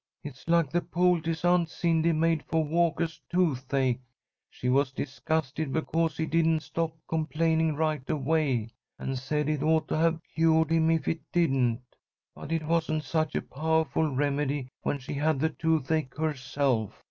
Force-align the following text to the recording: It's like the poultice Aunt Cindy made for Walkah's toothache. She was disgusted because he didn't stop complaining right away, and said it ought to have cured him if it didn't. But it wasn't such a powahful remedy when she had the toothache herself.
It's 0.23 0.47
like 0.47 0.71
the 0.71 0.81
poultice 0.81 1.45
Aunt 1.45 1.69
Cindy 1.69 2.11
made 2.11 2.41
for 2.47 2.63
Walkah's 2.65 3.21
toothache. 3.29 3.99
She 4.49 4.67
was 4.67 4.91
disgusted 4.91 5.71
because 5.71 6.17
he 6.17 6.25
didn't 6.25 6.61
stop 6.61 6.93
complaining 7.07 7.75
right 7.75 8.09
away, 8.09 8.71
and 8.97 9.15
said 9.15 9.47
it 9.47 9.61
ought 9.61 9.87
to 9.89 9.97
have 9.97 10.19
cured 10.33 10.71
him 10.71 10.89
if 10.89 11.07
it 11.07 11.19
didn't. 11.31 11.83
But 12.33 12.51
it 12.51 12.65
wasn't 12.65 13.03
such 13.03 13.35
a 13.35 13.43
powahful 13.43 14.17
remedy 14.17 14.69
when 14.81 14.97
she 14.97 15.13
had 15.13 15.39
the 15.39 15.49
toothache 15.49 16.17
herself. 16.17 16.99